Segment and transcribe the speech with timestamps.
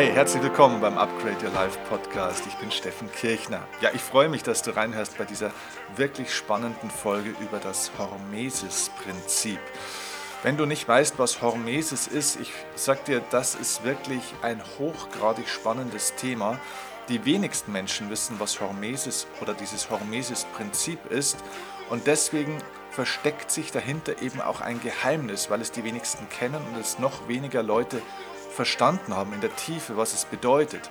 [0.00, 2.46] Hey, herzlich willkommen beim Upgrade Your Life Podcast.
[2.46, 3.68] Ich bin Steffen Kirchner.
[3.82, 5.50] Ja, ich freue mich, dass du reinhörst bei dieser
[5.94, 9.58] wirklich spannenden Folge über das Hormesis-Prinzip.
[10.42, 15.46] Wenn du nicht weißt, was Hormesis ist, ich sag dir, das ist wirklich ein hochgradig
[15.50, 16.58] spannendes Thema.
[17.10, 21.36] Die wenigsten Menschen wissen, was Hormesis oder dieses Hormesis-Prinzip ist
[21.90, 22.56] und deswegen
[22.90, 27.28] versteckt sich dahinter eben auch ein Geheimnis, weil es die wenigsten kennen und es noch
[27.28, 28.00] weniger Leute
[28.50, 30.90] verstanden haben in der Tiefe, was es bedeutet.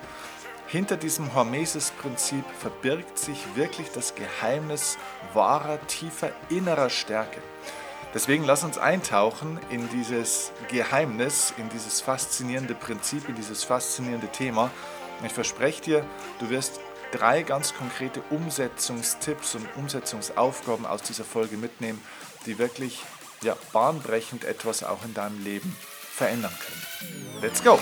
[0.67, 4.97] Hinter diesem Hormesis-Prinzip verbirgt sich wirklich das Geheimnis
[5.33, 7.41] wahrer, tiefer innerer Stärke.
[8.13, 14.71] Deswegen lass uns eintauchen in dieses Geheimnis, in dieses faszinierende Prinzip, in dieses faszinierende Thema.
[15.25, 16.05] Ich verspreche dir,
[16.39, 16.79] du wirst
[17.11, 22.03] drei ganz konkrete Umsetzungstipps und Umsetzungsaufgaben aus dieser Folge mitnehmen,
[22.45, 23.03] die wirklich
[23.41, 25.75] ja, bahnbrechend etwas auch in deinem Leben
[26.19, 27.41] verändern können.
[27.41, 27.79] Let's go!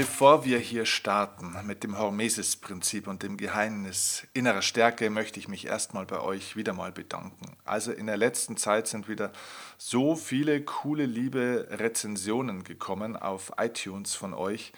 [0.00, 5.66] Bevor wir hier starten mit dem Hormesis-Prinzip und dem Geheimnis innerer Stärke, möchte ich mich
[5.66, 7.54] erstmal bei euch wieder mal bedanken.
[7.66, 9.30] Also in der letzten Zeit sind wieder
[9.76, 14.72] so viele coole, liebe Rezensionen gekommen auf iTunes von euch.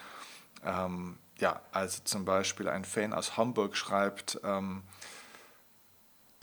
[0.64, 4.82] Ähm, ja, also zum Beispiel ein Fan aus Hamburg schreibt, ähm,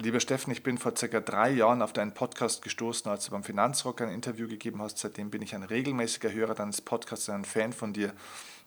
[0.01, 3.43] Lieber Steffen, ich bin vor circa drei Jahren auf deinen Podcast gestoßen, als du beim
[3.43, 4.97] Finanzrock ein Interview gegeben hast.
[4.97, 8.13] Seitdem bin ich ein regelmäßiger Hörer deines Podcasts und ein Fan von dir.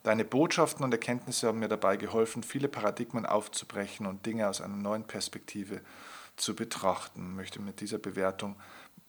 [0.02, 4.76] Deine Botschaften und Erkenntnisse haben mir dabei geholfen, viele Paradigmen aufzubrechen und Dinge aus einer
[4.76, 5.80] neuen Perspektive
[6.36, 7.30] zu betrachten.
[7.30, 8.56] Ich möchte mit dieser Bewertung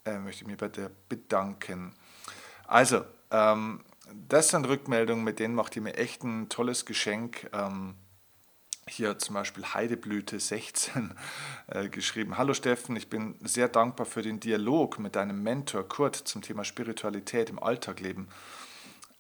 [0.06, 1.94] äh, möchte mich bei dir bedanken.
[2.68, 3.82] Also, ähm,
[4.28, 7.50] das sind Rückmeldungen, mit denen macht ihr mir echt ein tolles Geschenk.
[7.54, 7.96] Ähm,
[8.86, 11.16] hier zum Beispiel Heideblüte 16
[11.68, 12.38] äh, geschrieben.
[12.38, 16.66] Hallo Steffen, ich bin sehr dankbar für den Dialog mit deinem Mentor Kurt zum Thema
[16.66, 18.28] Spiritualität im Alltagleben.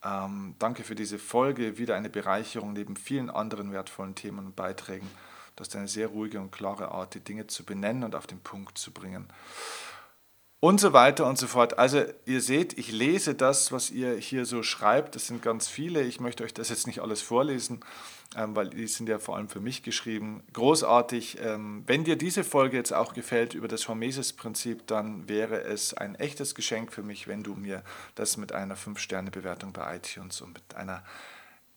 [0.03, 5.09] Ähm, danke für diese Folge, wieder eine Bereicherung neben vielen anderen wertvollen Themen und Beiträgen.
[5.55, 8.39] Du hast eine sehr ruhige und klare Art, die Dinge zu benennen und auf den
[8.39, 9.27] Punkt zu bringen
[10.63, 11.77] und so weiter und so fort.
[11.77, 15.13] Also ihr seht, ich lese das, was ihr hier so schreibt.
[15.13, 16.03] Das sind ganz viele.
[16.03, 17.81] Ich möchte euch das jetzt nicht alles vorlesen,
[18.37, 20.41] ähm, weil die sind ja vor allem für mich geschrieben.
[20.53, 21.39] Großartig.
[21.41, 26.15] Ähm, wenn dir diese Folge jetzt auch gefällt über das Hormesis-Prinzip, dann wäre es ein
[26.15, 27.83] echtes Geschenk für mich, wenn du mir
[28.15, 31.03] das mit einer 5-Sterne-Bewertung bei iTunes und mit einer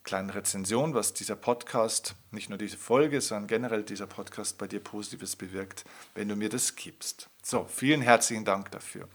[0.07, 4.79] kleinen Rezension, was dieser Podcast, nicht nur diese Folge, sondern generell dieser Podcast bei dir
[4.79, 5.85] Positives bewirkt,
[6.15, 7.29] wenn du mir das gibst.
[7.43, 9.09] So, vielen herzlichen Dank dafür.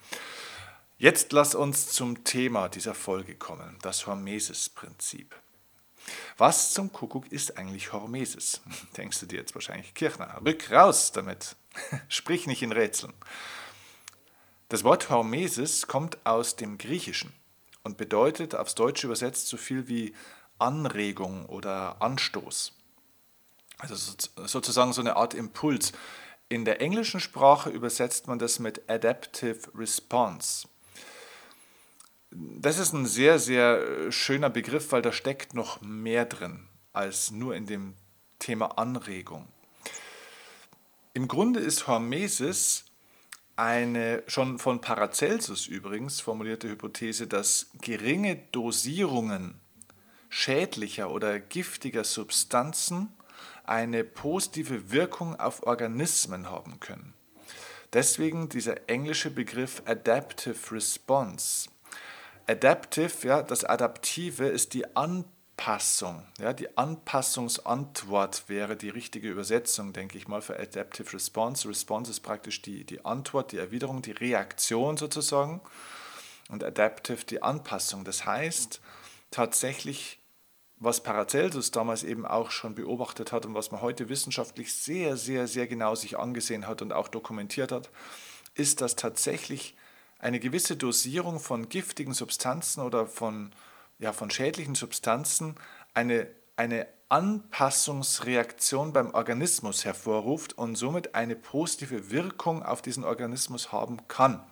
[0.98, 5.34] Jetzt lass uns zum Thema dieser Folge kommen, das Hormesis-Prinzip.
[6.38, 8.60] Was zum Kuckuck ist eigentlich Hormesis?
[8.98, 11.56] Denkst du dir jetzt wahrscheinlich, Kirchner, rück raus damit.
[12.10, 13.14] Sprich nicht in Rätseln.
[14.68, 17.32] Das Wort Hormesis kommt aus dem Griechischen
[17.84, 20.14] und bedeutet aufs Deutsche übersetzt so viel wie
[20.62, 22.74] Anregung oder Anstoß.
[23.78, 25.92] Also sozusagen so eine Art Impuls.
[26.50, 30.68] In der englischen Sprache übersetzt man das mit Adaptive Response.
[32.30, 37.56] Das ist ein sehr, sehr schöner Begriff, weil da steckt noch mehr drin als nur
[37.56, 37.96] in dem
[38.40, 39.48] Thema Anregung.
[41.14, 42.86] Im Grunde ist Hormesis
[43.56, 49.60] eine schon von Paracelsus übrigens formulierte Hypothese, dass geringe Dosierungen
[50.32, 53.14] schädlicher oder giftiger Substanzen
[53.66, 57.14] eine positive Wirkung auf Organismen haben können.
[57.94, 61.70] Deswegen dieser englische Begriff Adaptive Response.
[62.48, 66.26] Adaptive, ja, das Adaptive ist die Anpassung.
[66.40, 71.68] Ja, die Anpassungsantwort wäre die richtige Übersetzung, denke ich mal, für Adaptive Response.
[71.68, 75.60] Response ist praktisch die, die Antwort, die Erwiderung, die Reaktion sozusagen.
[76.48, 78.06] Und Adaptive die Anpassung.
[78.06, 78.80] Das heißt,
[79.30, 80.21] tatsächlich
[80.82, 85.48] was Paracelsus damals eben auch schon beobachtet hat und was man heute wissenschaftlich sehr, sehr,
[85.48, 87.92] sehr genau sich angesehen hat und auch dokumentiert hat,
[88.56, 89.76] ist, dass tatsächlich
[90.18, 93.52] eine gewisse Dosierung von giftigen Substanzen oder von,
[94.00, 95.54] ja, von schädlichen Substanzen
[95.94, 104.08] eine, eine Anpassungsreaktion beim Organismus hervorruft und somit eine positive Wirkung auf diesen Organismus haben
[104.08, 104.44] kann.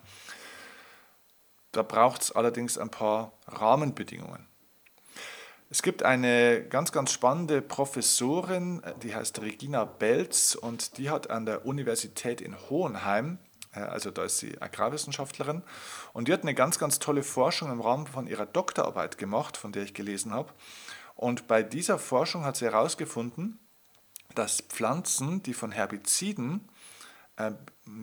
[1.72, 4.49] Da braucht es allerdings ein paar Rahmenbedingungen.
[5.72, 11.46] Es gibt eine ganz, ganz spannende Professorin, die heißt Regina Belz und die hat an
[11.46, 13.38] der Universität in Hohenheim,
[13.72, 15.62] äh, also da ist sie Agrarwissenschaftlerin,
[16.12, 19.70] und die hat eine ganz, ganz tolle Forschung im Rahmen von ihrer Doktorarbeit gemacht, von
[19.70, 20.52] der ich gelesen habe.
[21.14, 23.60] Und bei dieser Forschung hat sie herausgefunden,
[24.34, 26.68] dass Pflanzen, die von Herbiziden
[27.48, 27.52] äh,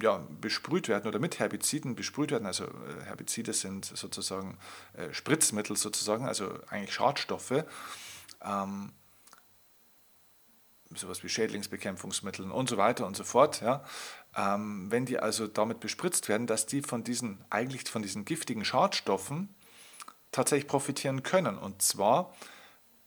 [0.02, 4.58] ja, besprüht werden oder mit Herbiziden besprüht werden, also äh, Herbizide sind sozusagen
[4.94, 7.64] äh, Spritzmittel sozusagen, also eigentlich Schadstoffe,
[8.44, 8.92] ähm,
[10.96, 13.84] sowas wie Schädlingsbekämpfungsmittel und so weiter und so fort, ja,
[14.36, 18.66] ähm, wenn die also damit bespritzt werden, dass die von diesen, eigentlich von diesen giftigen
[18.66, 19.54] Schadstoffen
[20.32, 21.58] tatsächlich profitieren können.
[21.58, 22.34] Und zwar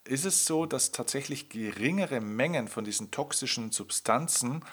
[0.04, 4.64] ist es so, dass tatsächlich geringere Mengen von diesen toxischen Substanzen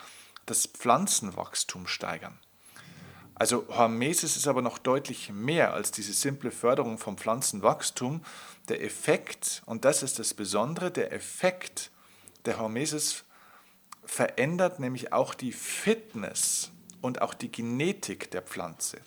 [0.47, 2.39] das Pflanzenwachstum steigern.
[3.35, 8.23] Also Hormesis ist aber noch deutlich mehr als diese simple Förderung vom Pflanzenwachstum.
[8.67, 11.91] Der Effekt, und das ist das Besondere, der Effekt
[12.45, 13.25] der Hormesis
[14.05, 16.71] verändert nämlich auch die Fitness
[17.01, 19.01] und auch die Genetik der Pflanze.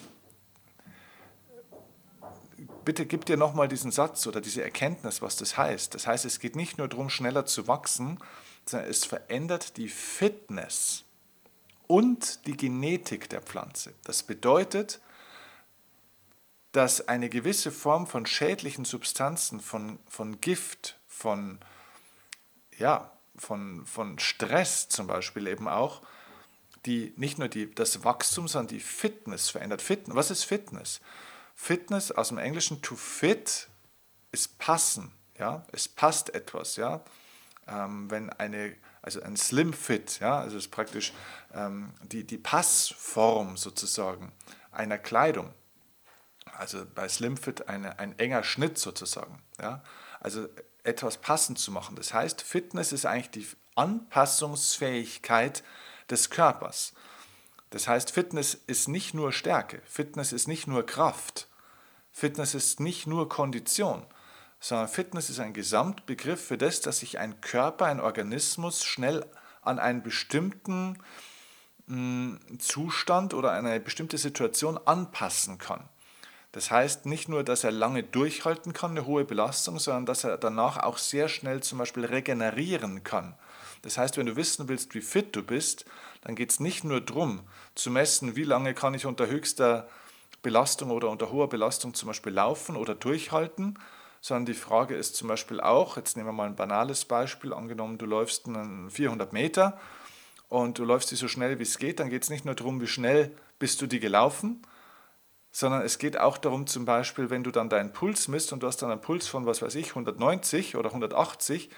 [2.85, 5.95] Bitte gib dir nochmal diesen Satz oder diese Erkenntnis, was das heißt.
[5.95, 8.19] Das heißt, es geht nicht nur darum, schneller zu wachsen,
[8.65, 11.05] sondern es verändert die Fitness
[11.91, 13.93] und die Genetik der Pflanze.
[14.05, 15.01] Das bedeutet,
[16.71, 21.59] dass eine gewisse Form von schädlichen Substanzen, von, von Gift, von,
[22.79, 26.03] ja, von, von Stress zum Beispiel eben auch,
[26.87, 29.83] die nicht nur die, das Wachstum, sondern die Fitness verändert.
[29.83, 31.01] Fitness, was ist Fitness?
[31.57, 33.69] Fitness aus dem Englischen to fit
[34.31, 35.11] ist passen.
[35.37, 35.67] Ja?
[35.73, 36.77] Es passt etwas.
[36.77, 37.03] Ja?
[37.67, 41.13] Ähm, wenn eine also ein Slim Fit, ja, also ist praktisch
[41.55, 44.33] ähm, die, die Passform sozusagen
[44.73, 45.55] einer Kleidung.
[46.53, 49.43] Also bei Slim Fit eine, ein enger Schnitt sozusagen.
[49.61, 49.83] Ja,
[50.21, 50.49] also
[50.85, 51.97] etwas passend zu machen.
[51.97, 55.63] Das heißt, Fitness ist eigentlich die Anpassungsfähigkeit
[56.11, 56.93] des Körpers.
[57.71, 61.49] Das heißt, Fitness ist nicht nur Stärke, Fitness ist nicht nur Kraft,
[62.11, 64.05] Fitness ist nicht nur Kondition,
[64.61, 69.25] sondern Fitness ist ein Gesamtbegriff für das, dass sich ein Körper, ein Organismus schnell
[69.63, 70.99] an einen bestimmten
[71.87, 75.89] mm, Zustand oder eine bestimmte Situation anpassen kann.
[76.53, 80.37] Das heißt nicht nur, dass er lange durchhalten kann, eine hohe Belastung, sondern dass er
[80.37, 83.37] danach auch sehr schnell zum Beispiel regenerieren kann.
[83.83, 85.87] Das heißt, wenn du wissen willst, wie fit du bist,
[86.23, 87.41] dann geht es nicht nur darum
[87.75, 89.89] zu messen, wie lange kann ich unter höchster
[90.43, 93.79] Belastung oder unter hoher Belastung zum Beispiel laufen oder durchhalten,
[94.21, 97.99] sondern die Frage ist zum Beispiel auch, jetzt nehmen wir mal ein banales Beispiel, angenommen
[97.99, 99.79] du läufst 400 Meter
[100.49, 102.81] und du läufst die so schnell wie es geht, dann geht es nicht nur darum,
[102.81, 104.63] wie schnell bist du die gelaufen,
[105.53, 108.67] sondern es geht auch darum zum Beispiel, wenn du dann deinen Puls misst und du
[108.67, 111.71] hast dann einen Puls von, was weiß ich, 190 oder 180,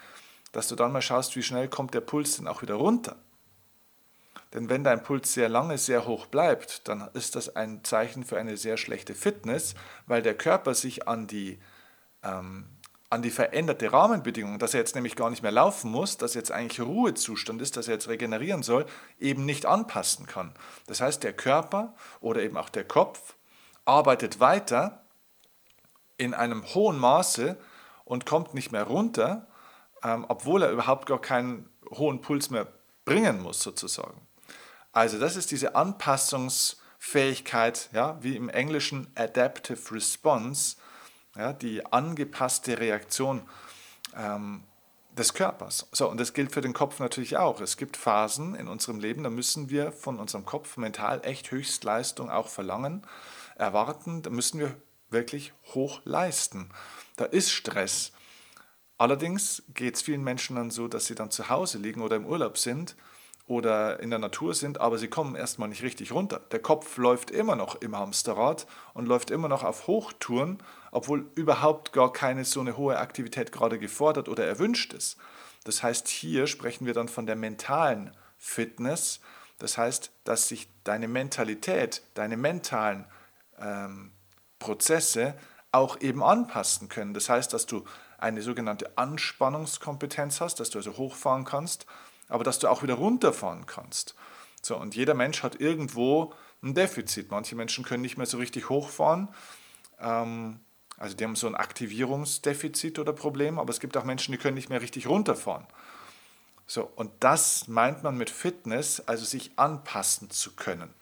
[0.52, 3.16] dass du dann mal schaust, wie schnell kommt der Puls denn auch wieder runter.
[4.52, 8.38] Denn wenn dein Puls sehr lange sehr hoch bleibt, dann ist das ein Zeichen für
[8.38, 9.74] eine sehr schlechte Fitness,
[10.06, 11.58] weil der Körper sich an die
[12.22, 12.66] ähm,
[13.12, 16.50] an die veränderte Rahmenbedingung, dass er jetzt nämlich gar nicht mehr laufen muss, dass jetzt
[16.50, 18.86] eigentlich Ruhezustand ist, dass er jetzt regenerieren soll,
[19.20, 20.54] eben nicht anpassen kann.
[20.86, 23.34] Das heißt, der Körper oder eben auch der Kopf
[23.84, 25.04] arbeitet weiter
[26.16, 27.58] in einem hohen Maße
[28.06, 29.46] und kommt nicht mehr runter,
[30.02, 32.66] ähm, obwohl er überhaupt gar keinen hohen Puls mehr
[33.04, 34.26] bringen muss, sozusagen.
[34.92, 40.76] Also das ist diese Anpassungsfähigkeit, ja, wie im Englischen Adaptive Response,
[41.36, 43.42] ja, die angepasste Reaktion
[44.16, 44.62] ähm,
[45.16, 45.88] des Körpers.
[45.92, 47.60] So, und das gilt für den Kopf natürlich auch.
[47.60, 52.30] Es gibt Phasen in unserem Leben, da müssen wir von unserem Kopf mental echt Höchstleistung
[52.30, 53.06] auch verlangen,
[53.56, 54.74] erwarten, da müssen wir
[55.10, 56.70] wirklich hoch leisten.
[57.16, 58.12] Da ist Stress.
[58.96, 62.26] Allerdings geht es vielen Menschen dann so, dass sie dann zu Hause liegen oder im
[62.26, 62.96] Urlaub sind
[63.46, 66.40] oder in der Natur sind, aber sie kommen erstmal nicht richtig runter.
[66.52, 70.58] Der Kopf läuft immer noch im Hamsterrad und läuft immer noch auf Hochtouren,
[70.92, 75.16] obwohl überhaupt gar keine so eine hohe Aktivität gerade gefordert oder erwünscht ist.
[75.64, 79.20] Das heißt, hier sprechen wir dann von der mentalen Fitness.
[79.58, 83.04] Das heißt, dass sich deine Mentalität, deine mentalen
[83.60, 84.12] ähm,
[84.60, 85.34] Prozesse
[85.72, 87.14] auch eben anpassen können.
[87.14, 87.84] Das heißt, dass du
[88.18, 91.86] eine sogenannte Anspannungskompetenz hast, dass du also hochfahren kannst
[92.32, 94.14] aber dass du auch wieder runterfahren kannst.
[94.62, 96.32] So, und jeder Mensch hat irgendwo
[96.62, 97.30] ein Defizit.
[97.30, 99.28] Manche Menschen können nicht mehr so richtig hochfahren.
[100.00, 100.60] Ähm,
[100.98, 104.54] also die haben so ein Aktivierungsdefizit oder Problem, aber es gibt auch Menschen, die können
[104.54, 105.66] nicht mehr richtig runterfahren.
[106.66, 110.94] So, und das meint man mit Fitness, also sich anpassen zu können.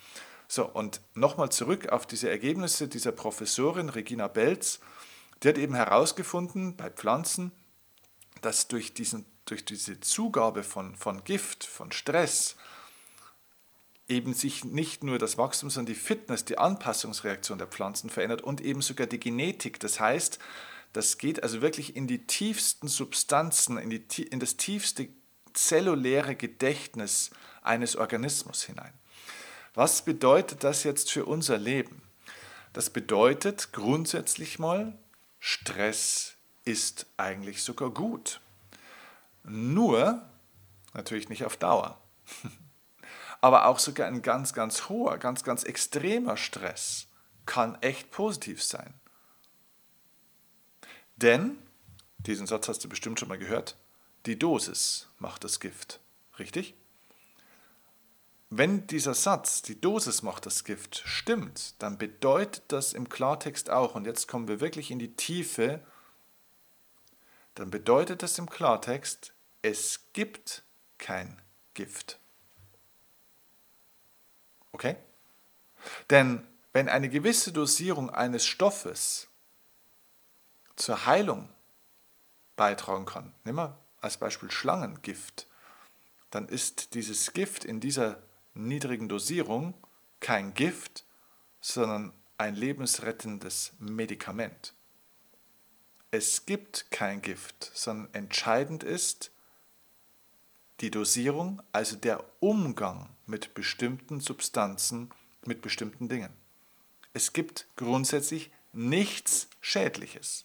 [0.48, 4.80] So, und nochmal zurück auf diese Ergebnisse dieser Professorin Regina Belz.
[5.42, 7.52] Die hat eben herausgefunden bei Pflanzen,
[8.40, 12.56] dass durch diesen durch diese Zugabe von, von Gift, von Stress,
[14.10, 18.60] eben sich nicht nur das Wachstum, sondern die Fitness, die Anpassungsreaktion der Pflanzen verändert und
[18.60, 19.80] eben sogar die Genetik.
[19.80, 20.38] Das heißt,
[20.92, 25.08] Das geht also wirklich in die tiefsten Substanzen, in, die, in das tiefste
[25.52, 27.30] zelluläre Gedächtnis
[27.62, 28.92] eines Organismus hinein.
[29.74, 32.02] Was bedeutet das jetzt für unser Leben?
[32.72, 34.98] Das bedeutet grundsätzlich mal,
[35.38, 38.40] Stress ist eigentlich sogar gut.
[39.44, 40.22] Nur,
[40.92, 42.00] natürlich nicht auf Dauer,
[43.40, 47.08] aber auch sogar ein ganz, ganz hoher, ganz, ganz extremer Stress
[47.46, 48.94] kann echt positiv sein.
[51.16, 51.58] Denn,
[52.18, 53.76] diesen Satz hast du bestimmt schon mal gehört,
[54.26, 56.00] die Dosis macht das Gift.
[56.38, 56.74] Richtig?
[58.50, 63.94] Wenn dieser Satz, die Dosis macht das Gift, stimmt, dann bedeutet das im Klartext auch,
[63.94, 65.80] und jetzt kommen wir wirklich in die Tiefe,
[67.54, 69.32] dann bedeutet das im Klartext,
[69.62, 70.64] es gibt
[70.98, 71.40] kein
[71.74, 72.19] Gift.
[74.72, 74.96] Okay?
[76.10, 79.28] Denn wenn eine gewisse Dosierung eines Stoffes
[80.76, 81.48] zur Heilung
[82.56, 85.46] beitragen kann, nehmen wir als Beispiel Schlangengift,
[86.30, 88.22] dann ist dieses Gift in dieser
[88.54, 89.74] niedrigen Dosierung
[90.20, 91.04] kein Gift,
[91.60, 94.74] sondern ein lebensrettendes Medikament.
[96.10, 99.30] Es gibt kein Gift, sondern entscheidend ist
[100.80, 105.10] die Dosierung, also der Umgang mit bestimmten Substanzen,
[105.44, 106.32] mit bestimmten Dingen.
[107.12, 110.44] Es gibt grundsätzlich nichts Schädliches.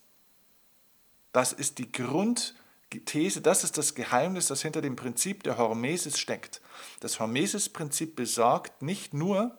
[1.31, 6.61] Das ist die Grundthese, das ist das Geheimnis, das hinter dem Prinzip der Hormesis steckt.
[7.01, 9.57] Das Hormesis-Prinzip besagt nicht nur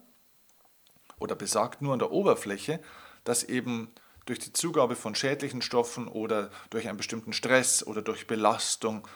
[1.19, 2.81] oder besagt nur an der Oberfläche,
[3.25, 3.91] dass eben
[4.27, 9.07] durch die Zugabe von schädlichen Stoffen oder durch einen bestimmten Stress oder durch Belastung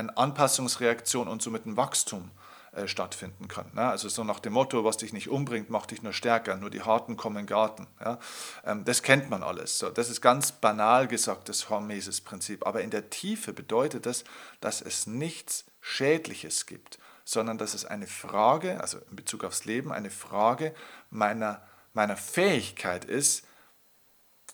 [0.00, 2.30] eine Anpassungsreaktion und somit ein Wachstum
[2.72, 3.66] äh, stattfinden kann.
[3.74, 3.82] Ne?
[3.82, 6.82] Also so nach dem Motto, was dich nicht umbringt, macht dich nur stärker, nur die
[6.82, 7.88] Harten kommen Garten.
[7.98, 8.20] Ja?
[8.64, 9.78] Ähm, das kennt man alles.
[9.78, 12.64] So, das ist ganz banal gesagt, das Hormesis-Prinzip.
[12.64, 14.22] Aber in der Tiefe bedeutet das,
[14.60, 19.90] dass es nichts Schädliches gibt, sondern dass es eine Frage, also in Bezug aufs Leben,
[19.90, 20.72] eine Frage
[21.10, 23.44] meiner, meiner Fähigkeit ist,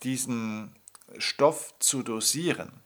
[0.03, 0.75] diesen
[1.19, 2.81] Stoff zu dosieren.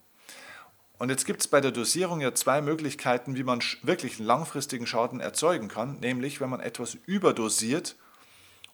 [1.00, 4.86] Und jetzt gibt es bei der Dosierung ja zwei Möglichkeiten, wie man wirklich einen langfristigen
[4.86, 7.96] Schaden erzeugen kann, nämlich wenn man etwas überdosiert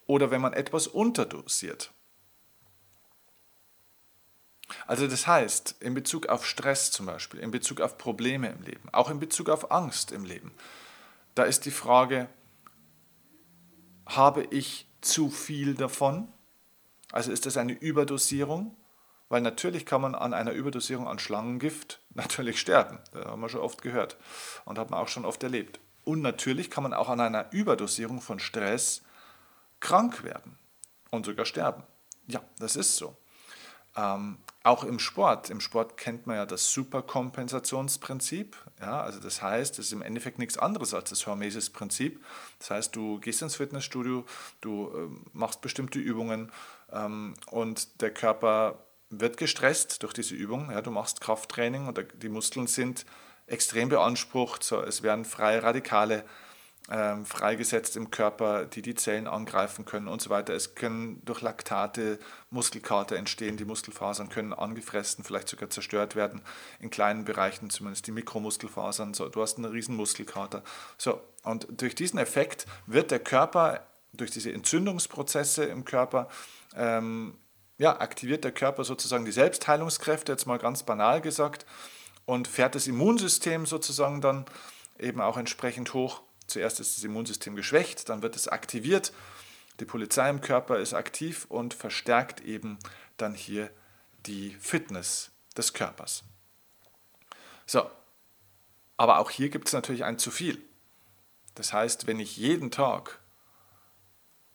[0.08, 1.92] oder wenn man etwas unterdosiert.
[4.88, 8.88] Also das heißt, in Bezug auf Stress zum Beispiel, in Bezug auf Probleme im Leben,
[8.90, 10.50] auch in Bezug auf Angst im Leben,
[11.36, 12.28] da ist die Frage,
[14.04, 16.26] habe ich zu viel davon?
[17.12, 18.76] Also ist das eine Überdosierung?
[19.28, 22.98] Weil natürlich kann man an einer Überdosierung an Schlangengift natürlich sterben.
[23.12, 24.16] Das haben wir schon oft gehört
[24.64, 25.80] und hat man auch schon oft erlebt.
[26.04, 29.02] Und natürlich kann man auch an einer Überdosierung von Stress
[29.80, 30.56] krank werden
[31.10, 31.82] und sogar sterben.
[32.28, 33.16] Ja, das ist so.
[33.96, 35.48] Ähm, auch im Sport.
[35.48, 38.56] Im Sport kennt man ja das Superkompensationsprinzip.
[38.80, 42.22] Ja, also das heißt, es ist im Endeffekt nichts anderes als das Hormesis-Prinzip.
[42.58, 44.24] Das heißt, du gehst ins Fitnessstudio,
[44.60, 46.52] du äh, machst bestimmte Übungen
[46.92, 50.70] ähm, und der Körper wird gestresst durch diese Übung.
[50.70, 53.04] Ja, du machst Krafttraining und die Muskeln sind
[53.46, 54.64] extrem beansprucht.
[54.64, 56.24] So, es werden freie Radikale
[56.88, 60.54] ähm, freigesetzt im Körper, die die Zellen angreifen können und so weiter.
[60.54, 62.18] Es können durch Laktate
[62.50, 63.56] Muskelkater entstehen.
[63.56, 66.42] Die Muskelfasern können angefressen, vielleicht sogar zerstört werden.
[66.78, 69.14] In kleinen Bereichen zumindest die Mikromuskelfasern.
[69.14, 70.62] So, du hast einen riesen Muskelkater.
[70.96, 76.28] So, und durch diesen Effekt wird der Körper durch diese Entzündungsprozesse im Körper
[76.76, 77.36] ähm,
[77.78, 81.66] ja, aktiviert der Körper sozusagen die Selbstheilungskräfte, jetzt mal ganz banal gesagt,
[82.24, 84.46] und fährt das Immunsystem sozusagen dann
[84.98, 86.22] eben auch entsprechend hoch.
[86.46, 89.12] Zuerst ist das Immunsystem geschwächt, dann wird es aktiviert,
[89.80, 92.78] die Polizei im Körper ist aktiv und verstärkt eben
[93.16, 93.70] dann hier
[94.26, 96.24] die Fitness des Körpers.
[97.66, 97.90] So,
[98.96, 100.62] aber auch hier gibt es natürlich ein zu viel.
[101.54, 103.18] Das heißt, wenn ich jeden Tag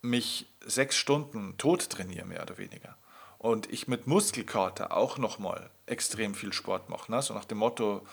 [0.01, 2.97] mich sechs Stunden tot trainiere, mehr oder weniger,
[3.41, 7.11] und ich mit Muskelkater auch nochmal extrem viel Sport mache.
[7.11, 7.23] Ne?
[7.23, 8.05] So nach dem Motto,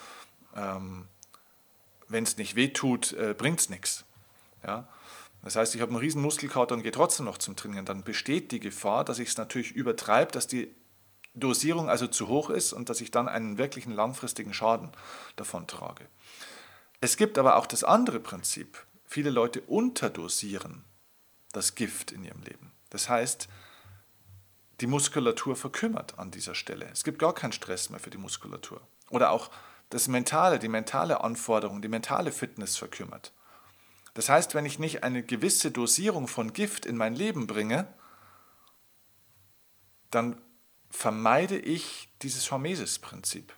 [0.56, 1.06] ähm,
[2.08, 4.06] wenn es nicht weh tut, äh, bringt es nichts.
[4.64, 4.88] Ja?
[5.42, 7.84] Das heißt, ich habe einen riesen Muskelkater und gehe trotzdem noch zum Trainieren.
[7.84, 10.74] Dann besteht die Gefahr, dass ich es natürlich übertreibe, dass die
[11.34, 14.92] Dosierung also zu hoch ist und dass ich dann einen wirklichen langfristigen Schaden
[15.36, 16.06] davon trage.
[17.02, 18.82] Es gibt aber auch das andere Prinzip.
[19.04, 20.86] Viele Leute unterdosieren
[21.52, 22.72] das Gift in ihrem Leben.
[22.88, 23.50] Das heißt,
[24.80, 26.88] die Muskulatur verkümmert an dieser Stelle.
[26.92, 28.80] Es gibt gar keinen Stress mehr für die Muskulatur.
[29.10, 29.50] Oder auch
[29.90, 33.32] das Mentale, die mentale Anforderung, die mentale Fitness verkümmert.
[34.14, 37.92] Das heißt, wenn ich nicht eine gewisse Dosierung von Gift in mein Leben bringe,
[40.10, 40.40] dann
[40.90, 43.52] vermeide ich dieses Hormesis-Prinzip.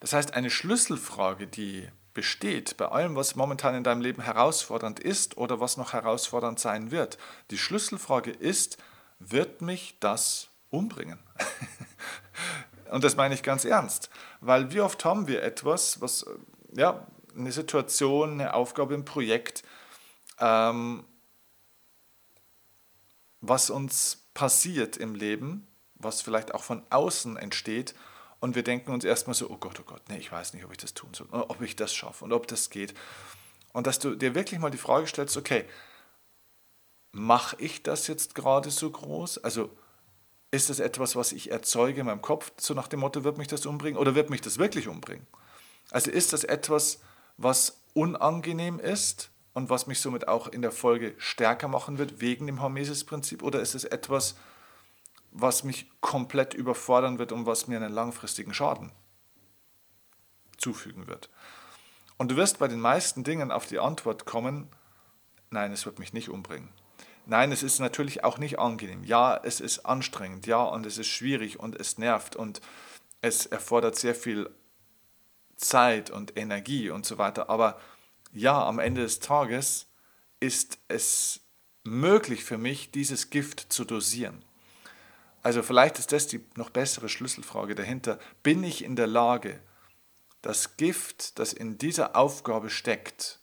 [0.00, 5.36] Das heißt, eine Schlüsselfrage, die besteht bei allem, was momentan in deinem Leben herausfordernd ist
[5.36, 7.18] oder was noch herausfordernd sein wird.
[7.50, 8.78] Die Schlüsselfrage ist,
[9.20, 11.18] wird mich das umbringen?
[12.90, 14.10] Und das meine ich ganz ernst,
[14.40, 16.26] weil wie oft haben wir etwas, was,
[16.72, 19.62] ja, eine Situation, eine Aufgabe, ein Projekt,
[20.40, 21.04] ähm,
[23.40, 27.94] was uns passiert im Leben, was vielleicht auch von außen entsteht
[28.40, 30.72] und wir denken uns erstmal so, oh Gott, oh Gott, nee, ich weiß nicht, ob
[30.72, 32.94] ich das tun soll, ob ich das schaffe und ob das geht.
[33.72, 35.64] Und dass du dir wirklich mal die Frage stellst, okay,
[37.12, 39.38] mache ich das jetzt gerade so groß?
[39.38, 39.70] Also
[40.50, 43.48] ist das etwas, was ich erzeuge in meinem Kopf, so nach dem Motto, wird mich
[43.48, 45.26] das umbringen oder wird mich das wirklich umbringen?
[45.90, 47.00] Also ist das etwas,
[47.36, 52.46] was unangenehm ist und was mich somit auch in der Folge stärker machen wird wegen
[52.46, 54.36] dem Hormesis-Prinzip oder ist es etwas,
[55.32, 58.92] was mich komplett überfordern wird und was mir einen langfristigen Schaden
[60.56, 61.30] zufügen wird.
[62.18, 64.68] Und du wirst bei den meisten Dingen auf die Antwort kommen,
[65.50, 66.68] nein, es wird mich nicht umbringen.
[67.26, 69.04] Nein, es ist natürlich auch nicht angenehm.
[69.04, 70.46] Ja, es ist anstrengend.
[70.46, 72.60] Ja, und es ist schwierig und es nervt und
[73.20, 74.50] es erfordert sehr viel
[75.56, 77.50] Zeit und Energie und so weiter.
[77.50, 77.78] Aber
[78.32, 79.86] ja, am Ende des Tages
[80.40, 81.40] ist es
[81.84, 84.44] möglich für mich, dieses Gift zu dosieren.
[85.42, 88.18] Also vielleicht ist das die noch bessere Schlüsselfrage dahinter.
[88.42, 89.60] Bin ich in der Lage,
[90.42, 93.39] das Gift, das in dieser Aufgabe steckt,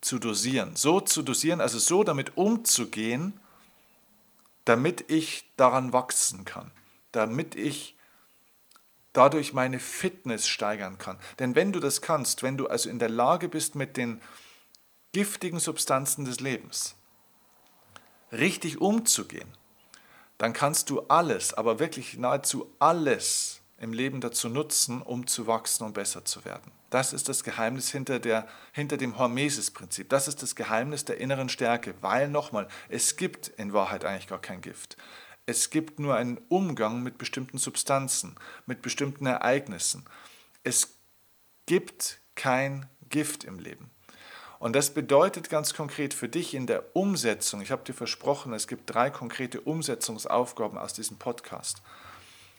[0.00, 0.76] zu dosieren?
[0.76, 3.38] So zu dosieren, also so damit umzugehen,
[4.64, 6.72] damit ich daran wachsen kann,
[7.12, 7.96] damit ich
[9.12, 11.18] dadurch meine Fitness steigern kann.
[11.38, 14.20] Denn wenn du das kannst, wenn du also in der Lage bist, mit den
[15.12, 16.96] giftigen Substanzen des Lebens
[18.32, 19.48] richtig umzugehen,
[20.36, 25.84] dann kannst du alles, aber wirklich nahezu alles im Leben dazu nutzen, um zu wachsen
[25.84, 26.72] und besser zu werden.
[26.90, 30.08] Das ist das Geheimnis hinter, der, hinter dem Hormesis-Prinzip.
[30.08, 34.40] Das ist das Geheimnis der inneren Stärke, weil nochmal, es gibt in Wahrheit eigentlich gar
[34.40, 34.96] kein Gift.
[35.44, 40.04] Es gibt nur einen Umgang mit bestimmten Substanzen, mit bestimmten Ereignissen.
[40.64, 40.96] Es
[41.66, 43.90] gibt kein Gift im Leben.
[44.58, 48.66] Und das bedeutet ganz konkret für dich in der Umsetzung, ich habe dir versprochen, es
[48.66, 51.82] gibt drei konkrete Umsetzungsaufgaben aus diesem Podcast.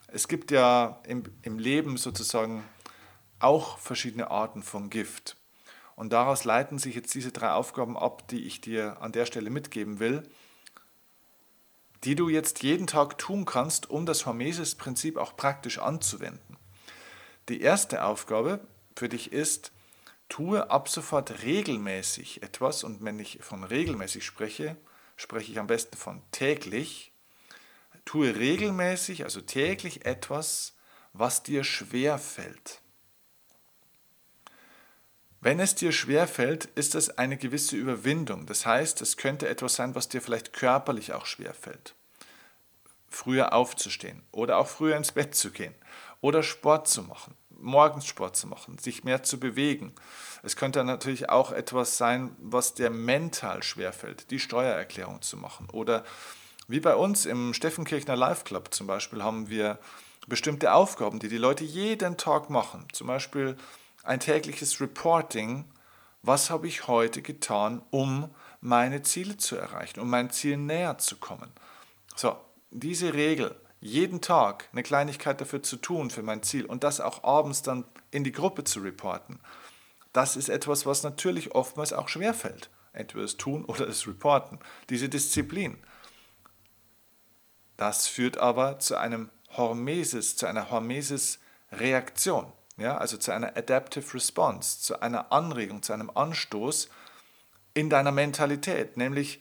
[0.08, 2.64] Es gibt ja im, im Leben sozusagen
[3.38, 5.36] auch verschiedene Arten von Gift.
[5.96, 9.50] Und daraus leiten sich jetzt diese drei Aufgaben ab, die ich dir an der Stelle
[9.50, 10.28] mitgeben will,
[12.04, 16.56] die du jetzt jeden Tag tun kannst, um das Hormesis-Prinzip auch praktisch anzuwenden.
[17.48, 18.60] Die erste Aufgabe
[18.96, 19.72] für dich ist,
[20.28, 24.76] tue ab sofort regelmäßig etwas und wenn ich von regelmäßig spreche,
[25.16, 27.12] spreche ich am besten von täglich.
[28.08, 30.72] Tue regelmäßig, also täglich etwas,
[31.12, 32.80] was dir schwer fällt.
[35.42, 38.46] Wenn es dir schwer fällt, ist es eine gewisse Überwindung.
[38.46, 41.96] Das heißt, es könnte etwas sein, was dir vielleicht körperlich auch schwer fällt.
[43.10, 45.74] Früher aufzustehen oder auch früher ins Bett zu gehen
[46.22, 49.92] oder Sport zu machen morgens Sport zu machen, sich mehr zu bewegen.
[50.42, 55.68] Es könnte natürlich auch etwas sein, was dir mental schwerfällt, die Steuererklärung zu machen.
[55.70, 56.04] Oder
[56.68, 59.78] wie bei uns im Steffenkirchner Live Club zum Beispiel haben wir
[60.28, 62.86] bestimmte Aufgaben, die die Leute jeden Tag machen.
[62.92, 63.56] Zum Beispiel
[64.04, 65.64] ein tägliches Reporting.
[66.22, 68.28] Was habe ich heute getan, um
[68.60, 71.50] meine Ziele zu erreichen, um mein Ziel näher zu kommen?
[72.14, 72.36] So,
[72.70, 77.24] diese Regel jeden Tag eine Kleinigkeit dafür zu tun, für mein Ziel und das auch
[77.24, 79.38] abends dann in die Gruppe zu reporten,
[80.12, 82.70] das ist etwas, was natürlich oftmals auch schwerfällt.
[82.92, 84.58] Entweder das Tun oder das Reporten.
[84.90, 85.78] Diese Disziplin.
[87.78, 94.80] Das führt aber zu einem Hormesis, zu einer Hormesis-Reaktion, ja, also zu einer Adaptive Response,
[94.80, 96.90] zu einer Anregung, zu einem Anstoß
[97.72, 99.40] in deiner Mentalität, nämlich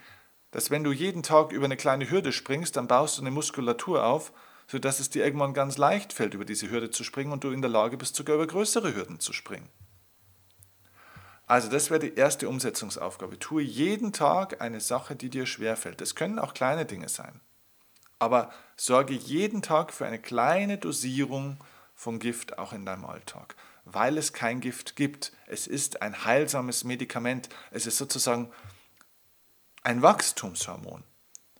[0.51, 4.05] dass wenn du jeden Tag über eine kleine Hürde springst, dann baust du eine Muskulatur
[4.05, 4.31] auf,
[4.67, 7.61] sodass es dir irgendwann ganz leicht fällt, über diese Hürde zu springen und du in
[7.61, 9.69] der Lage bist, sogar über größere Hürden zu springen.
[11.47, 13.39] Also das wäre die erste Umsetzungsaufgabe.
[13.39, 16.01] Tue jeden Tag eine Sache, die dir schwerfällt.
[16.01, 17.41] Das können auch kleine Dinge sein.
[18.19, 21.57] Aber sorge jeden Tag für eine kleine Dosierung
[21.93, 25.33] von Gift auch in deinem Alltag, weil es kein Gift gibt.
[25.47, 27.49] Es ist ein heilsames Medikament.
[27.71, 28.51] Es ist sozusagen
[29.83, 31.03] ein Wachstumshormon.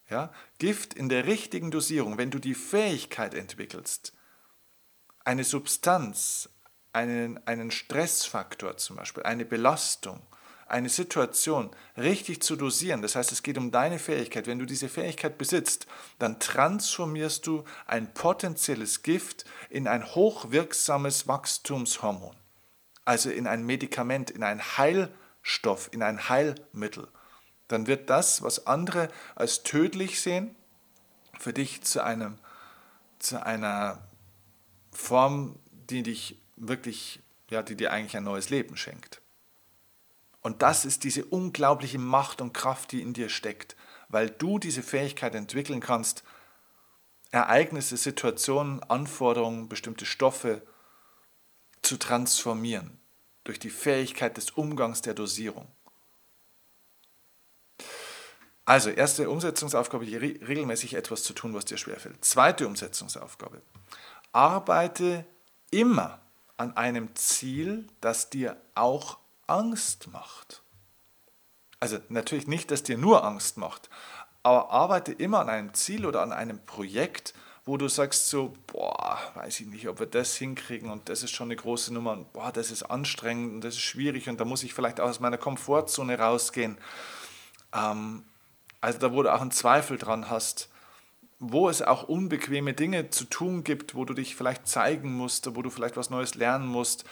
[0.10, 0.32] Ja?
[0.60, 4.14] Gift in der richtigen Dosierung, wenn du die Fähigkeit entwickelst,
[5.24, 6.50] eine Substanz,
[6.94, 10.22] einen, einen Stressfaktor zum Beispiel, eine Belastung,
[10.70, 14.90] eine Situation richtig zu dosieren, das heißt, es geht um deine Fähigkeit, wenn du diese
[14.90, 15.88] Fähigkeit besitzt,
[16.20, 22.36] dann transformierst du ein potenzielles Gift in ein hochwirksames Wachstumshormon,
[23.06, 27.08] also in ein Medikament, in ein Heilstoff, in ein Heilmittel.
[27.68, 30.56] Dann wird das, was andere als tödlich sehen,
[31.40, 32.38] für dich zu, einem,
[33.20, 34.08] zu einer
[34.92, 39.22] Form, die dich wirklich, ja, die dir eigentlich ein neues Leben schenkt.
[40.42, 43.76] Und das ist diese unglaubliche Macht und Kraft, die in dir steckt,
[44.10, 46.24] weil du diese Fähigkeit entwickeln kannst,
[47.32, 50.62] Ereignisse, Situationen, Anforderungen, bestimmte Stoffe
[51.82, 53.00] zu transformieren
[53.44, 55.68] durch die Fähigkeit des Umgangs der Dosierung.
[58.66, 62.24] Also, erste Umsetzungsaufgabe, regelmäßig etwas zu tun, was dir schwerfällt.
[62.26, 63.62] Zweite Umsetzungsaufgabe,
[64.34, 65.26] arbeite
[65.72, 66.22] immer
[66.58, 70.62] an einem Ziel, das dir auch Angst macht.
[71.80, 73.90] Also natürlich nicht, dass dir nur Angst macht,
[74.44, 77.34] aber arbeite immer an einem Ziel oder an einem Projekt,
[77.66, 81.32] wo du sagst so, boah, weiß ich nicht, ob wir das hinkriegen und das ist
[81.32, 84.46] schon eine große Nummer und boah, das ist anstrengend und das ist schwierig und da
[84.46, 86.78] muss ich vielleicht auch aus meiner Komfortzone rausgehen.
[87.74, 88.24] Ähm,
[88.80, 90.70] also da, wo du auch einen Zweifel dran hast,
[91.40, 95.62] wo es auch unbequeme Dinge zu tun gibt, wo du dich vielleicht zeigen musst, wo
[95.62, 97.04] du vielleicht was Neues lernen musst.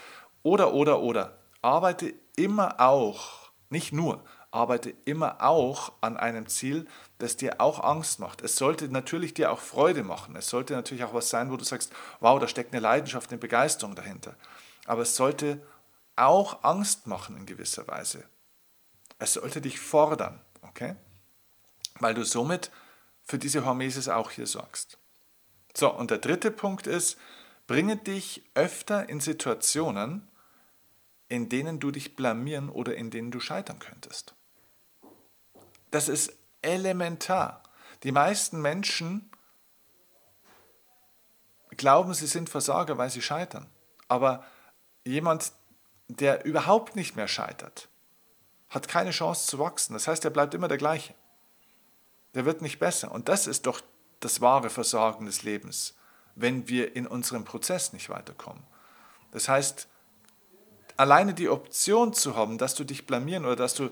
[0.41, 1.37] Oder, oder, oder.
[1.65, 6.85] Arbeite immer auch, nicht nur, arbeite immer auch an einem Ziel,
[7.17, 8.43] das dir auch Angst macht.
[8.43, 10.35] Es sollte natürlich dir auch Freude machen.
[10.35, 13.39] Es sollte natürlich auch was sein, wo du sagst, wow, da steckt eine Leidenschaft, eine
[13.39, 14.35] Begeisterung dahinter.
[14.85, 15.59] Aber es sollte
[16.15, 18.23] auch Angst machen in gewisser Weise.
[19.17, 20.95] Es sollte dich fordern, okay?
[21.99, 22.69] Weil du somit
[23.23, 24.99] für diese Hormesis auch hier sorgst.
[25.75, 27.17] So, und der dritte Punkt ist,
[27.65, 30.27] bringe dich öfter in Situationen,
[31.27, 34.35] in denen du dich blamieren oder in denen du scheitern könntest.
[35.91, 37.63] Das ist elementar.
[38.03, 39.29] Die meisten Menschen
[41.71, 43.67] glauben, sie sind Versager, weil sie scheitern.
[44.07, 44.45] Aber
[45.03, 45.51] jemand,
[46.07, 47.89] der überhaupt nicht mehr scheitert,
[48.69, 49.93] hat keine Chance zu wachsen.
[49.93, 51.15] Das heißt, er bleibt immer der gleiche
[52.35, 53.11] der wird nicht besser.
[53.11, 53.81] Und das ist doch
[54.19, 55.95] das wahre Versagen des Lebens,
[56.35, 58.63] wenn wir in unserem Prozess nicht weiterkommen.
[59.31, 59.87] Das heißt,
[60.97, 63.89] alleine die Option zu haben, dass du dich blamieren oder dass du,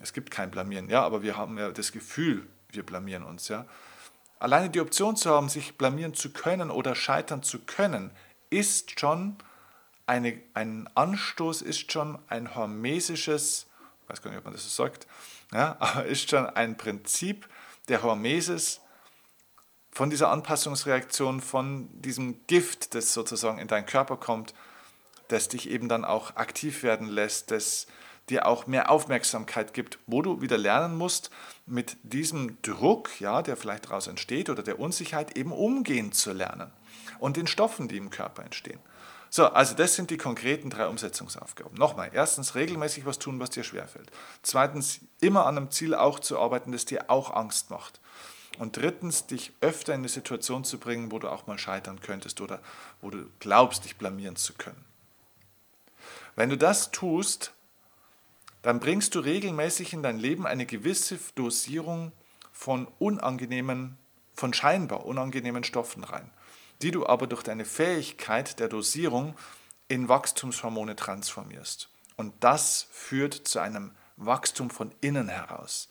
[0.00, 3.66] es gibt kein Blamieren, ja, aber wir haben ja das Gefühl, wir blamieren uns, ja.
[4.38, 8.12] Alleine die Option zu haben, sich blamieren zu können oder scheitern zu können,
[8.50, 9.36] ist schon
[10.06, 13.66] eine, ein Anstoß, ist schon ein hormesisches,
[14.02, 15.06] ich weiß gar nicht, ob man das so sagt,
[15.52, 17.48] ja, aber ist schon ein Prinzip,
[17.88, 18.80] der Hormesis,
[19.90, 24.54] von dieser Anpassungsreaktion, von diesem Gift, das sozusagen in deinen Körper kommt,
[25.28, 27.86] das dich eben dann auch aktiv werden lässt, das
[28.28, 31.30] dir auch mehr Aufmerksamkeit gibt, wo du wieder lernen musst,
[31.66, 36.70] mit diesem Druck, ja, der vielleicht daraus entsteht oder der Unsicherheit eben umgehen zu lernen
[37.18, 38.80] und den Stoffen, die im Körper entstehen.
[39.30, 41.76] So, also das sind die konkreten drei Umsetzungsaufgaben.
[41.76, 44.10] Nochmal, erstens regelmäßig was tun, was dir schwerfällt.
[44.42, 48.00] Zweitens, immer an einem Ziel auch zu arbeiten, das dir auch Angst macht.
[48.58, 52.40] Und drittens, dich öfter in eine Situation zu bringen, wo du auch mal scheitern könntest
[52.40, 52.60] oder
[53.02, 54.87] wo du glaubst, dich blamieren zu können.
[56.38, 57.52] Wenn du das tust,
[58.62, 62.12] dann bringst du regelmäßig in dein Leben eine gewisse Dosierung
[62.52, 63.98] von unangenehmen,
[64.34, 66.30] von scheinbar unangenehmen Stoffen rein
[66.82, 69.34] die du aber durch deine Fähigkeit der Dosierung
[69.88, 71.88] in Wachstumshormone transformierst.
[72.16, 75.88] Und das führt zu einem Wachstum von innen heraus,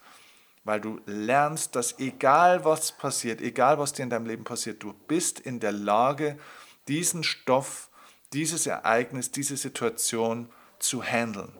[0.64, 4.94] weil du lernst, dass egal was passiert, egal was dir in deinem Leben passiert, du
[4.94, 6.38] bist in der Lage,
[6.88, 7.90] diesen Stoff,
[8.34, 11.52] dieses Ereignis, diese Situation zu handeln.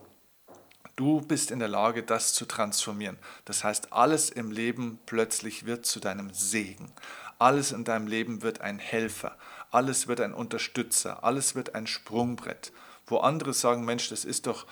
[0.96, 3.18] Du bist in der Lage, das zu transformieren.
[3.44, 6.92] Das heißt, alles im Leben plötzlich wird zu deinem Segen.
[7.38, 9.36] Alles in deinem Leben wird ein Helfer,
[9.70, 12.72] alles wird ein Unterstützer, alles wird ein Sprungbrett.
[13.06, 14.66] Wo andere sagen, Mensch, das ist doch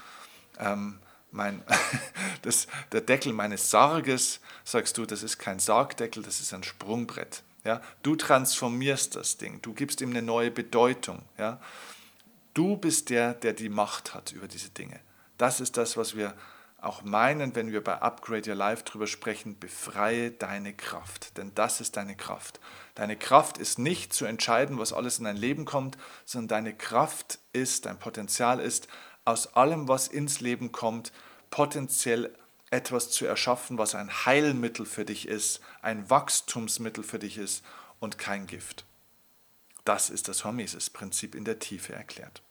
[0.59, 0.99] ähm,
[1.31, 1.63] mein,
[2.43, 7.45] das, der Deckel meines Sarges, sagst du, das ist kein Sargdeckel, das ist ein Sprungbrett.
[7.67, 7.83] Ja?
[8.03, 11.23] Du transformierst das Ding, du gibst ihm eine neue Bedeutung.
[11.37, 11.61] Ja?
[12.55, 15.01] Du bist der, der die Macht hat über diese Dinge.
[15.37, 16.35] Das ist das, was wir
[16.81, 21.81] auch meinen, wenn wir bei Upgrade Your Life drüber sprechen, befreie deine Kraft, denn das
[21.81, 22.61] ist deine Kraft.
[22.95, 27.41] Deine Kraft ist nicht zu entscheiden, was alles in dein Leben kommt, sondern deine Kraft
[27.53, 28.89] ist, dein Potenzial ist,
[29.25, 31.13] aus allem, was ins Leben kommt,
[31.51, 32.33] potenziell
[32.71, 37.65] etwas zu erschaffen, was ein Heilmittel für dich ist, ein Wachstumsmittel für dich ist
[38.01, 38.85] und kein Gift.
[39.85, 42.43] Das ist das Hormesis-Prinzip in der Tiefe erklärt.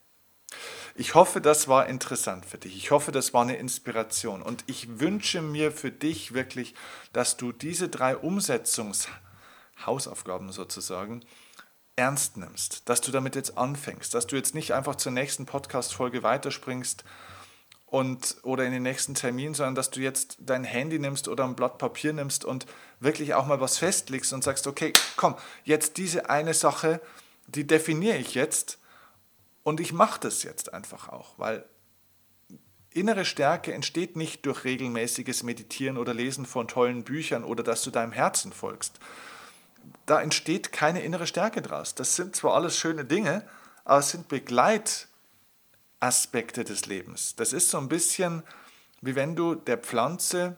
[0.96, 2.78] Ich hoffe, das war interessant für dich.
[2.78, 4.42] Ich hoffe, das war eine Inspiration.
[4.42, 6.76] Und ich wünsche mir für dich wirklich,
[7.12, 11.26] dass du diese drei Umsetzungshausaufgaben sozusagen
[11.98, 16.24] ernst nimmst, dass du damit jetzt anfängst, dass du jetzt nicht einfach zur nächsten Podcast-Folge
[16.24, 17.04] weiterspringst
[17.86, 21.56] und, oder in den nächsten Termin, sondern dass du jetzt dein Handy nimmst oder ein
[21.56, 22.66] Blatt Papier nimmst und
[23.00, 27.00] wirklich auch mal was festlegst und sagst, okay, komm, jetzt diese eine Sache,
[27.48, 28.80] die definiere ich jetzt
[29.64, 31.66] und ich mache das jetzt einfach auch, weil
[32.90, 37.92] innere Stärke entsteht nicht durch regelmäßiges Meditieren oder Lesen von tollen Büchern oder dass du
[37.92, 39.00] deinem Herzen folgst,
[40.06, 41.94] da entsteht keine innere Stärke draus.
[41.94, 43.48] Das sind zwar alles schöne Dinge,
[43.84, 44.28] aber es sind
[46.00, 47.36] Begleitaspekte des Lebens.
[47.36, 48.44] Das ist so ein bisschen
[49.02, 50.58] wie wenn du der Pflanze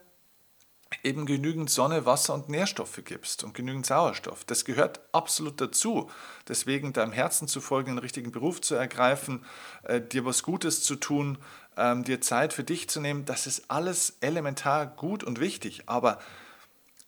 [1.04, 4.46] eben genügend Sonne, Wasser und Nährstoffe gibst und genügend Sauerstoff.
[4.46, 6.10] Das gehört absolut dazu.
[6.48, 9.44] Deswegen deinem Herzen zu folgen, einen richtigen Beruf zu ergreifen,
[9.84, 11.40] äh, dir was Gutes zu tun,
[11.76, 15.84] ähm, dir Zeit für dich zu nehmen, das ist alles elementar gut und wichtig.
[15.88, 16.20] Aber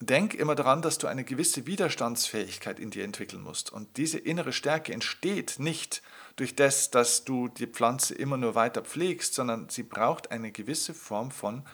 [0.02, 3.74] Denk immer daran, dass du eine gewisse Widerstandsfähigkeit in dir entwickeln musst.
[3.74, 6.02] Und diese innere Stärke entsteht nicht
[6.40, 10.94] durch das, dass du die Pflanze immer nur weiter pflegst, sondern sie braucht eine gewisse
[10.94, 11.66] Form von,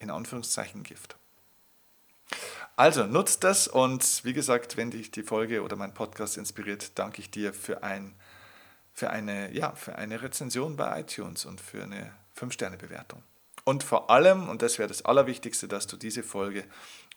[0.00, 1.16] in Anführungszeichen, Gift.
[2.74, 7.20] Also nutzt das und wie gesagt, wenn dich die Folge oder mein Podcast inspiriert, danke
[7.20, 8.14] ich dir für, ein,
[8.92, 13.22] für, eine, ja, für eine Rezension bei iTunes und für eine 5-Sterne-Bewertung.
[13.64, 16.64] Und vor allem, und das wäre das Allerwichtigste, dass du diese Folge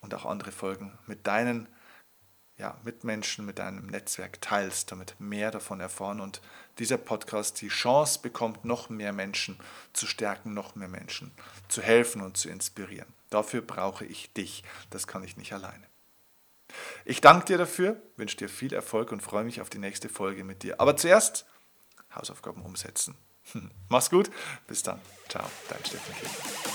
[0.02, 1.67] und auch andere Folgen mit deinen
[2.62, 6.41] ja, Mitmenschen, mit deinem Netzwerk teilst, damit mehr davon erfahren und
[6.78, 9.58] dieser Podcast die Chance bekommt, noch mehr Menschen
[9.93, 11.32] zu stärken, noch mehr Menschen
[11.67, 13.12] zu helfen und zu inspirieren.
[13.32, 14.63] Dafür brauche ich dich.
[14.91, 15.88] Das kann ich nicht alleine.
[17.04, 20.43] Ich danke dir dafür, wünsche dir viel Erfolg und freue mich auf die nächste Folge
[20.43, 20.80] mit dir.
[20.80, 21.45] Aber zuerst
[22.15, 23.15] Hausaufgaben umsetzen.
[23.89, 24.30] Mach's gut,
[24.67, 25.02] bis dann.
[25.30, 26.71] Ciao, dein Steffen Kirchner.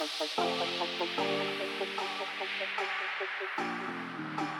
[0.00, 0.12] Thank